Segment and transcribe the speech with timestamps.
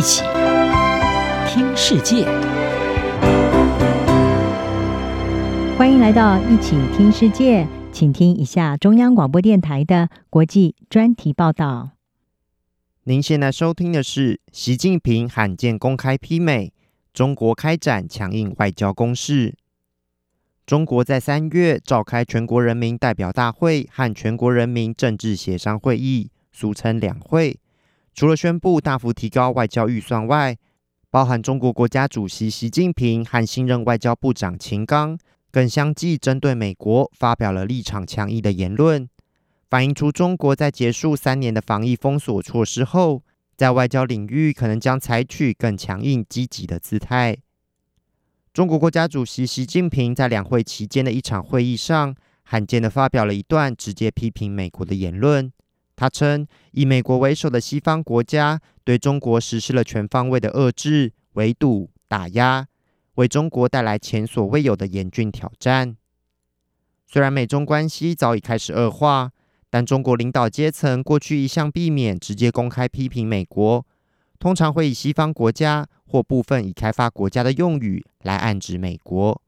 [0.00, 0.22] 一起
[1.46, 2.24] 听世界，
[5.76, 11.90] 欢迎来到一起听世界，请听一下中央广播电台的国际专题报道。
[13.04, 16.72] 您现在收听的是习近平罕见公开批美，
[17.12, 19.54] 中国开展强硬外交攻势。
[20.64, 27.58] 中国在三月召开全国人民代表大会和全国人民政治协商会议，俗称两会。
[28.20, 30.54] 除了宣布大幅提高外交预算外，
[31.08, 35.18] 包含中国国家主席习近平和新任外交部长秦刚，
[35.50, 39.08] 更相继针对美国发表了立场强硬的言论，
[39.70, 43.22] 反映出中国在结束三年的防疫封锁措施后，
[43.56, 47.38] 在外交领域可能将采取更强硬积极的姿态。
[48.52, 55.50] 中国国家主席习近平在两会期间的一场会议上，罕见地发表了一段直接批评美国的言论。
[56.00, 62.66] 他称，以美国为首的西方国家对中国实施了全方位的遏制、围堵、打压，
[63.16, 65.94] 为中国带来前所未有的严峻挑战。
[67.06, 69.30] 虽然美中关系早已开始恶化，
[69.68, 73.84] 但中国领导阶层过去一向避免直接公开批评美国，
[74.38, 79.42] 通常会以西方国家或部分已开发国家的用语来暗指美国。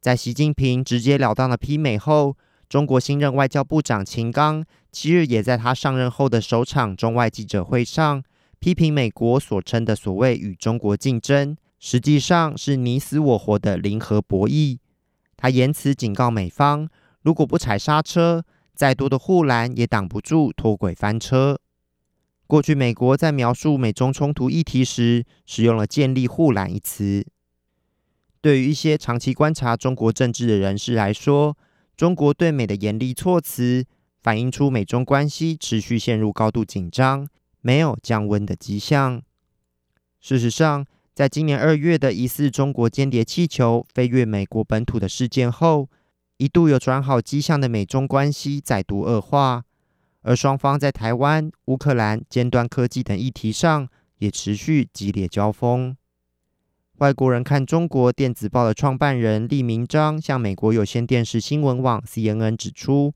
[0.00, 2.36] 在习近平直截了当的批美后，
[2.68, 8.22] 中国新任外交部长秦刚七日也在他上任后的首场中外记者会上，
[8.58, 14.78] 批评美国所称的所谓与中国竞争，实际上是你死我活的零和博弈。
[15.36, 16.88] 他言辞警告美方，
[17.22, 18.42] 如果不踩刹车，
[18.74, 21.60] 再多的护栏也挡不住脱轨翻车。
[22.46, 27.26] 过去美国在描述美中冲突议题时，使用了“建立护栏”一词。
[28.40, 31.56] 对于一些长期观察中国政治的人士来说，
[31.96, 33.86] 中国对美的严厉措辞，
[34.22, 37.26] 反映出美中关系持续陷入高度紧张，
[37.62, 39.22] 没有降温的迹象。
[40.20, 45.88] 事实上，在今年二月的疑似中国间谍气球飞越美国本土的事件后，
[46.36, 49.64] 一度有转好迹象的美中关系再度恶化，
[50.20, 55.96] 而双方在台湾、乌克兰、尖端科技等议题上也持续激烈交锋。
[56.98, 63.12] 外国人看中国电子报的创办人厉明章向美国有线电视新闻网 CNN 指出，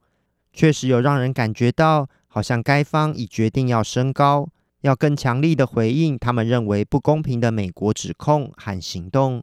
[0.53, 4.51] 确实有让人感觉到，好像该方已决定要升高，
[4.83, 9.43] 要更强力的回应他们认为不公平的美国指控和行动。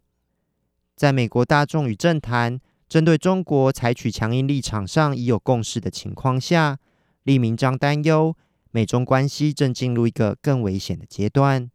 [0.96, 6.78] 在美国大众与政坛针对中国采取强硬立场上已有共识的情况下，
[7.24, 8.36] 厉明章担忧
[8.70, 11.72] 美中关系正进入一个更危险的阶段。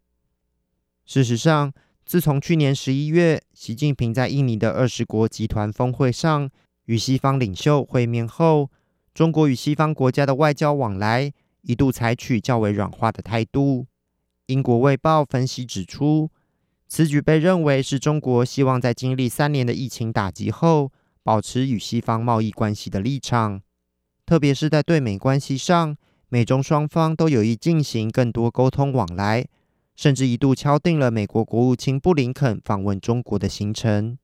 [1.05, 1.72] 事实上，
[2.05, 6.51] 自从去年十一月，习近平在印尼的二十国集团峰会上
[6.87, 8.71] 与西方领袖会面后，
[9.15, 11.33] 中国与西方国家的外交往来
[11.63, 13.87] 一度采取较为软化的态度。
[14.47, 16.29] 英国卫报分析指出，
[16.89, 20.91] 此举被认为是中国希望在经历三年的疫情打击后，
[21.23, 23.63] 保持与西方贸易关系的立场，
[24.27, 25.97] 特别是在对美关系上，
[26.29, 29.47] 美中双方都有意进行更多沟通往来。
[30.03, 34.19] 甚至一度敲定了美国国务卿布林肯访问中国的行程。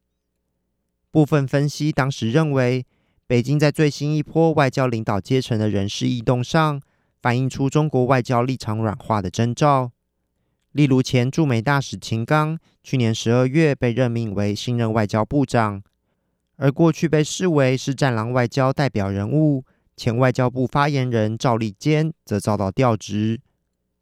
[1.12, 2.84] 部分分析当时认为，
[3.28, 6.82] 北京在最新一波外交领导阶层的人事异动上，
[7.22, 9.92] 反映出中国外交立场软化的征兆。
[10.72, 15.80] 例如，前驻美大使秦刚去年十二月被任命为新任外交部长，
[16.56, 19.64] 而过去被视为是“战狼外交”代表人物
[19.96, 23.40] 前外交部发言人赵立坚则遭到调职。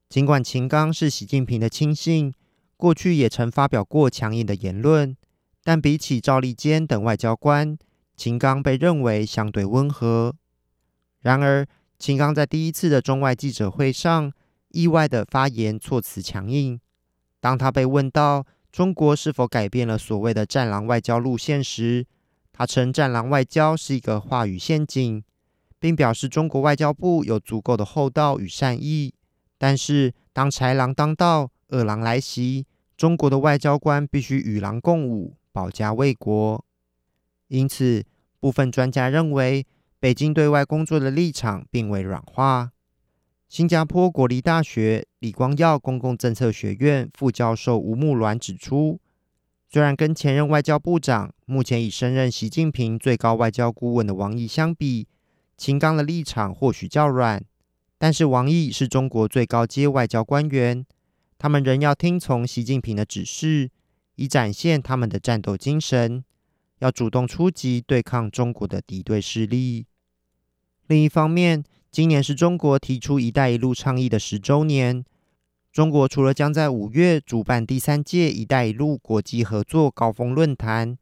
[0.08, 2.32] 尽管秦刚是习近平的亲信，
[2.76, 5.16] 过去也曾发表过强硬的言论，
[5.64, 7.76] 但比起赵立坚等外交官，
[8.16, 10.34] 秦刚被认为相对温和。
[11.20, 11.66] 然而，
[11.98, 14.32] 秦刚在第一次的中外记者会上，
[14.68, 16.78] 意外的发言措辞强硬。
[17.40, 22.06] 当他被问到中国是否改变了所谓的“战狼外交”路线时，
[22.52, 25.24] 他称“战狼外交”是一个话语陷阱，
[25.80, 29.12] 并表示中国外交部有足够的厚道与善意。
[29.58, 32.66] 但是，当豺狼当道、饿狼来袭，
[32.96, 36.64] 中国的外交官必须与狼共舞，保家卫国。
[37.48, 38.04] 因此，
[38.38, 39.66] 部分专家认为，
[39.98, 42.72] 北京对外工作的立场并未软化。
[43.48, 49.00] 新加坡国立大学李光耀公共政策学院副教授吴木鸾指出，
[49.70, 55.06] 虽然跟前任外交部长、目前已升任习近平最高外交顾问的王毅相比，
[55.56, 57.42] 秦刚的立场或许较软。
[57.98, 60.84] 但是王毅是中国最高阶外交官员，
[61.38, 63.70] 他们仍要听从习近平的指示，
[64.16, 66.22] 以展现他们的战斗精神，
[66.80, 69.86] 要主动出击对抗中国的敌对势力。
[70.86, 75.02] 另一方面，今年是中国提出“一带一路”倡议的十周年，
[75.72, 80.98] 中国除了将在五月主办第三届“一带一路”国际合作高峰论坛，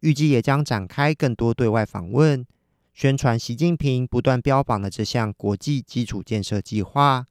[0.00, 2.46] 预计也将展开更多对外访问，
[2.96, 7.26] 宣传习近平不断标榜的这项国际基础建设计划。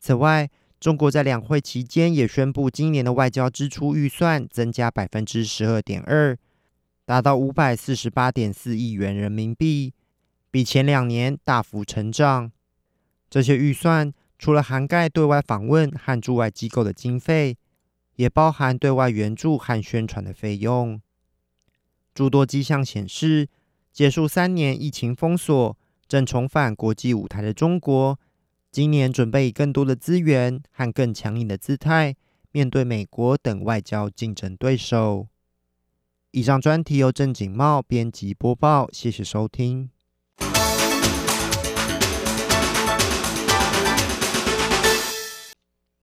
[0.00, 0.50] 此外，
[0.80, 6.36] 中国在两会期间也宣布，今年的外交支出预算增加百分之十二点二，
[7.04, 9.94] 达到五百四十八点四亿元人民币，
[10.50, 12.50] 比前两年大幅成长。
[13.30, 17.56] 这些预算除了涵盖对外访问和驻外机构的经费，
[18.16, 21.00] 也包含对外援助和宣传的费用。
[22.12, 23.48] 诸多迹象显示，
[23.92, 25.76] 结束三年疫情封锁，
[26.08, 28.18] 正重返国际舞台的中国。
[28.70, 32.16] 今年准备以更多的资源和更强硬的姿态
[32.52, 35.28] 面对美国等外交竞争对手。
[36.30, 39.90] 以上专题由郑景茂编辑播报，谢谢收听。